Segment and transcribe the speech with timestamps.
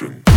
[0.00, 0.27] Dankeschön.